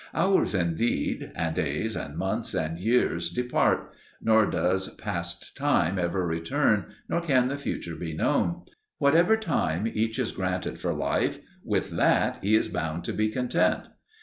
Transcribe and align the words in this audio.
Hours 0.15 0.55
indeed, 0.55 1.31
and 1.35 1.53
days 1.53 1.95
and 1.95 2.17
months 2.17 2.55
and 2.55 2.79
years 2.79 3.29
depart, 3.29 3.93
nor 4.19 4.47
does 4.49 4.95
past 4.95 5.55
time 5.55 5.99
ever 5.99 6.25
return, 6.25 6.95
nor 7.07 7.21
can 7.21 7.49
the 7.49 7.57
future 7.59 7.95
be 7.95 8.11
known. 8.15 8.63
Whatever 8.97 9.37
time 9.37 9.85
each 9.85 10.17
is 10.17 10.31
granted 10.31 10.79
for 10.79 10.95
life, 10.95 11.37
with 11.63 11.91
that 11.91 12.39
he 12.41 12.55
is 12.55 12.67
bound 12.67 13.03
to 13.03 13.13
be 13.13 13.29
content. 13.29 13.89